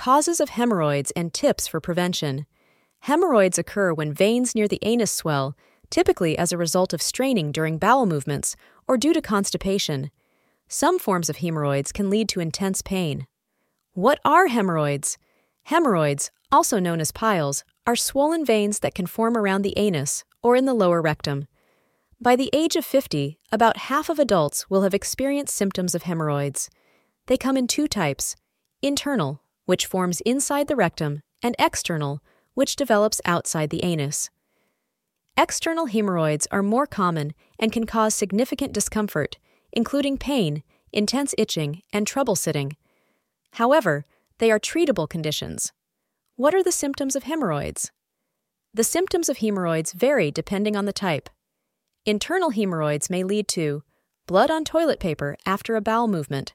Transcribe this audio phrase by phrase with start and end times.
[0.00, 2.46] Causes of hemorrhoids and tips for prevention.
[3.00, 5.54] Hemorrhoids occur when veins near the anus swell,
[5.90, 8.56] typically as a result of straining during bowel movements
[8.88, 10.10] or due to constipation.
[10.68, 13.26] Some forms of hemorrhoids can lead to intense pain.
[13.92, 15.18] What are hemorrhoids?
[15.64, 20.56] Hemorrhoids, also known as piles, are swollen veins that can form around the anus or
[20.56, 21.46] in the lower rectum.
[22.18, 26.70] By the age of 50, about half of adults will have experienced symptoms of hemorrhoids.
[27.26, 28.34] They come in two types
[28.80, 32.20] internal, which forms inside the rectum, and external,
[32.54, 34.28] which develops outside the anus.
[35.36, 39.38] External hemorrhoids are more common and can cause significant discomfort,
[39.70, 42.76] including pain, intense itching, and trouble sitting.
[43.52, 44.04] However,
[44.38, 45.72] they are treatable conditions.
[46.34, 47.92] What are the symptoms of hemorrhoids?
[48.74, 51.30] The symptoms of hemorrhoids vary depending on the type.
[52.04, 53.84] Internal hemorrhoids may lead to
[54.26, 56.54] blood on toilet paper after a bowel movement,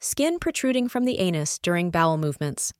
[0.00, 2.72] skin protruding from the anus during bowel movements.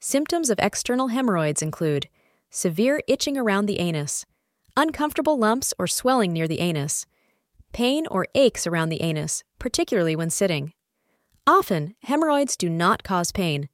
[0.00, 2.08] Symptoms of external hemorrhoids include
[2.50, 4.26] severe itching around the anus,
[4.76, 7.06] uncomfortable lumps or swelling near the anus,
[7.72, 10.72] pain or aches around the anus, particularly when sitting.
[11.46, 13.68] Often, hemorrhoids do not cause pain.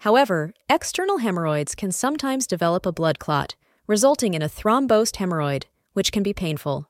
[0.00, 6.12] However, external hemorrhoids can sometimes develop a blood clot, resulting in a thrombosed hemorrhoid, which
[6.12, 6.88] can be painful.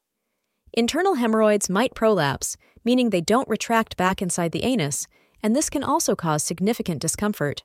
[0.72, 5.06] Internal hemorrhoids might prolapse, meaning they don't retract back inside the anus,
[5.42, 7.64] and this can also cause significant discomfort.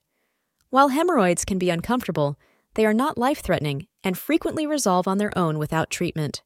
[0.70, 2.38] While hemorrhoids can be uncomfortable,
[2.76, 6.42] they are not life threatening and frequently resolve on their own without treatment.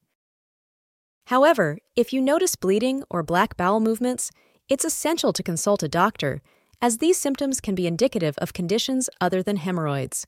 [1.28, 4.32] However, if you notice bleeding or black bowel movements,
[4.70, 6.42] it's essential to consult a doctor,
[6.82, 10.28] as these symptoms can be indicative of conditions other than hemorrhoids.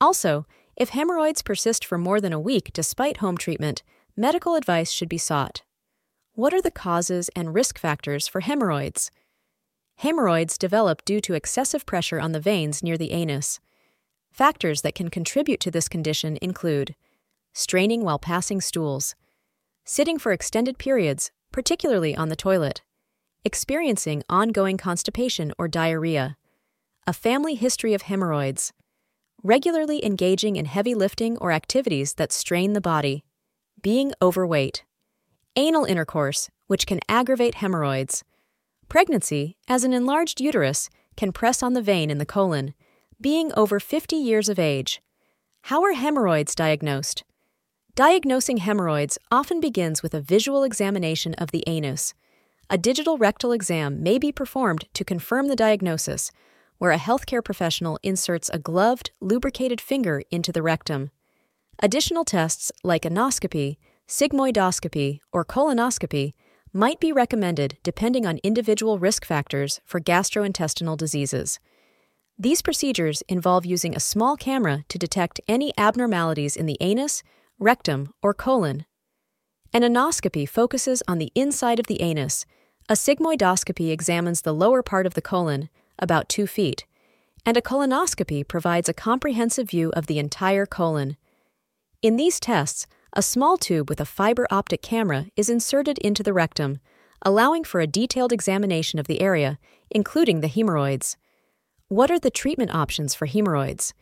[0.00, 3.82] Also, if hemorrhoids persist for more than a week despite home treatment,
[4.16, 5.62] medical advice should be sought.
[6.34, 9.10] What are the causes and risk factors for hemorrhoids?
[9.98, 13.58] Hemorrhoids develop due to excessive pressure on the veins near the anus.
[14.30, 16.94] Factors that can contribute to this condition include
[17.52, 19.16] straining while passing stools,
[19.84, 22.82] sitting for extended periods, particularly on the toilet,
[23.44, 26.36] experiencing ongoing constipation or diarrhea,
[27.04, 28.72] a family history of hemorrhoids,
[29.42, 33.24] regularly engaging in heavy lifting or activities that strain the body,
[33.82, 34.84] being overweight,
[35.56, 38.22] anal intercourse, which can aggravate hemorrhoids,
[38.88, 42.74] pregnancy, as an enlarged uterus, can press on the vein in the colon,
[43.20, 45.00] being over 50 years of age.
[45.62, 47.24] How are hemorrhoids diagnosed?
[47.94, 52.14] Diagnosing hemorrhoids often begins with a visual examination of the anus.
[52.70, 56.30] A digital rectal exam may be performed to confirm the diagnosis,
[56.78, 61.10] where a healthcare professional inserts a gloved, lubricated finger into the rectum.
[61.80, 66.34] Additional tests like anoscopy, sigmoidoscopy, or colonoscopy
[66.72, 71.58] might be recommended depending on individual risk factors for gastrointestinal diseases.
[72.38, 77.22] These procedures involve using a small camera to detect any abnormalities in the anus,
[77.58, 78.86] rectum, or colon.
[79.72, 82.46] An anoscopy focuses on the inside of the anus.
[82.88, 85.68] A sigmoidoscopy examines the lower part of the colon,
[85.98, 86.86] about 2 feet,
[87.44, 91.16] and a colonoscopy provides a comprehensive view of the entire colon.
[92.02, 96.32] In these tests, a small tube with a fiber optic camera is inserted into the
[96.32, 96.78] rectum,
[97.22, 99.58] allowing for a detailed examination of the area,
[99.90, 101.16] including the hemorrhoids.
[101.88, 103.94] What are the treatment options for hemorrhoids?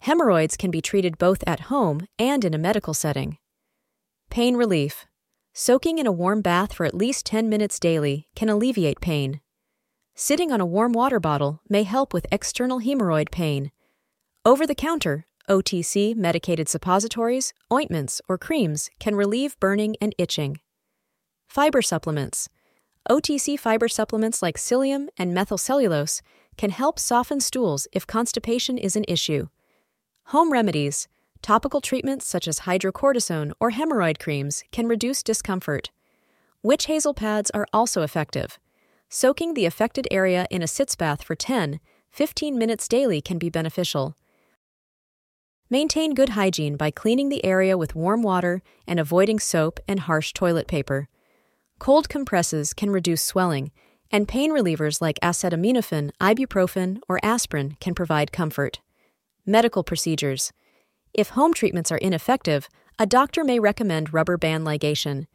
[0.00, 3.38] Hemorrhoids can be treated both at home and in a medical setting.
[4.30, 5.06] Pain relief.
[5.54, 9.40] Soaking in a warm bath for at least 10 minutes daily can alleviate pain.
[10.14, 13.70] Sitting on a warm water bottle may help with external hemorrhoid pain.
[14.44, 20.58] Over the counter, OTC medicated suppositories, ointments, or creams can relieve burning and itching.
[21.48, 22.48] Fiber supplements.
[23.08, 26.20] OTC fiber supplements like psyllium and methylcellulose
[26.58, 29.48] can help soften stools if constipation is an issue.
[30.26, 31.08] Home remedies,
[31.40, 35.90] topical treatments such as hydrocortisone or hemorrhoid creams can reduce discomfort.
[36.62, 38.58] Witch hazel pads are also effective.
[39.08, 41.80] Soaking the affected area in a sitz bath for 10,
[42.10, 44.14] 15 minutes daily can be beneficial.
[45.70, 50.32] Maintain good hygiene by cleaning the area with warm water and avoiding soap and harsh
[50.32, 51.08] toilet paper.
[51.78, 53.70] Cold compresses can reduce swelling
[54.10, 58.80] and pain relievers like acetaminophen, ibuprofen, or aspirin can provide comfort.
[59.44, 60.52] Medical procedures.
[61.12, 62.68] If home treatments are ineffective,
[62.98, 65.26] a doctor may recommend rubber band ligation.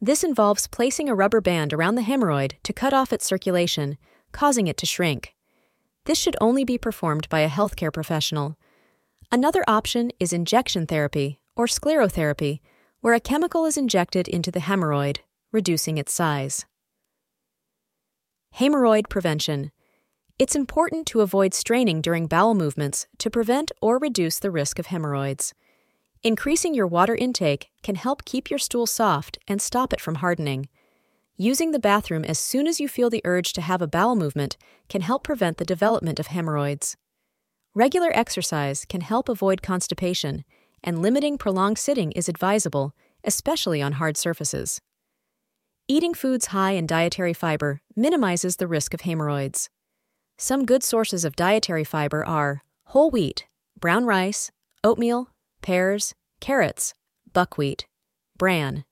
[0.00, 3.98] This involves placing a rubber band around the hemorrhoid to cut off its circulation,
[4.32, 5.34] causing it to shrink.
[6.04, 8.56] This should only be performed by a healthcare professional.
[9.32, 12.58] Another option is injection therapy or sclerotherapy,
[13.00, 15.18] where a chemical is injected into the hemorrhoid,
[15.52, 16.66] reducing its size.
[18.58, 19.70] Hemorrhoid prevention.
[20.36, 24.86] It's important to avoid straining during bowel movements to prevent or reduce the risk of
[24.86, 25.54] hemorrhoids.
[26.24, 30.68] Increasing your water intake can help keep your stool soft and stop it from hardening.
[31.36, 34.56] Using the bathroom as soon as you feel the urge to have a bowel movement
[34.88, 36.96] can help prevent the development of hemorrhoids.
[37.74, 40.44] Regular exercise can help avoid constipation,
[40.82, 44.80] and limiting prolonged sitting is advisable, especially on hard surfaces.
[45.86, 49.70] Eating foods high in dietary fiber minimizes the risk of hemorrhoids.
[50.36, 53.46] Some good sources of dietary fiber are whole wheat,
[53.78, 54.50] brown rice,
[54.82, 55.30] oatmeal,
[55.62, 56.92] pears, carrots,
[57.32, 57.86] buckwheat,
[58.36, 58.84] bran.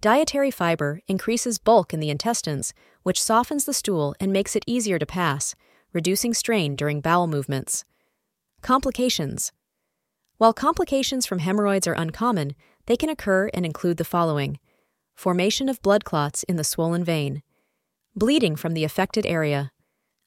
[0.00, 2.74] Dietary fiber increases bulk in the intestines,
[3.04, 5.54] which softens the stool and makes it easier to pass,
[5.92, 7.84] reducing strain during bowel movements.
[8.62, 9.52] Complications.
[10.36, 12.54] While complications from hemorrhoids are uncommon,
[12.86, 14.58] they can occur and include the following.
[15.14, 17.42] Formation of blood clots in the swollen vein,
[18.14, 19.72] bleeding from the affected area,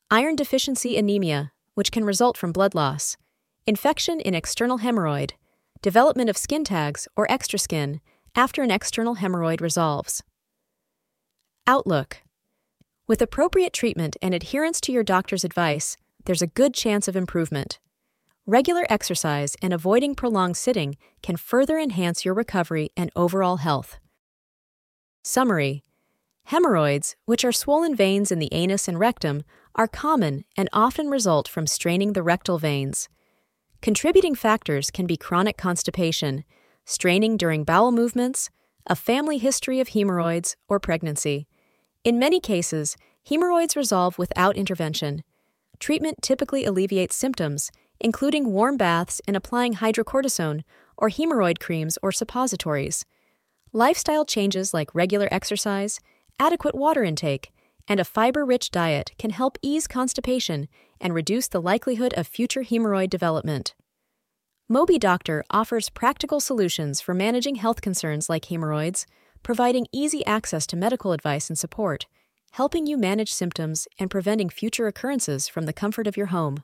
[0.09, 3.17] iron deficiency anemia, which can result from blood loss,
[3.67, 5.31] infection in external hemorrhoid,
[5.81, 8.01] development of skin tags or extra skin
[8.35, 10.23] after an external hemorrhoid resolves.
[11.67, 12.17] Outlook.
[13.07, 17.79] With appropriate treatment and adherence to your doctor's advice, there's a good chance of improvement.
[18.45, 23.99] Regular exercise and avoiding prolonged sitting can further enhance your recovery and overall health.
[25.23, 25.81] Summary
[26.47, 29.43] Hemorrhoids, which are swollen veins in the anus and rectum,
[29.75, 33.07] are common and often result from straining the rectal veins.
[33.81, 36.43] Contributing factors can be chronic constipation,
[36.83, 38.49] straining during bowel movements,
[38.85, 41.47] a family history of hemorrhoids, or pregnancy.
[42.03, 45.23] In many cases, hemorrhoids resolve without intervention.
[45.79, 47.71] Treatment typically alleviates symptoms,
[48.03, 50.63] including warm baths and applying hydrocortisone
[50.97, 53.05] or hemorrhoid creams or suppositories.
[53.71, 55.99] Lifestyle changes like regular exercise,
[56.39, 57.51] adequate water intake,
[57.87, 60.67] and a fiber rich diet can help ease constipation
[61.01, 63.73] and reduce the likelihood of future hemorrhoid development.
[64.71, 69.05] MobiDoctor offers practical solutions for managing health concerns like hemorrhoids,
[69.43, 72.05] providing easy access to medical advice and support,
[72.51, 76.63] helping you manage symptoms and preventing future occurrences from the comfort of your home.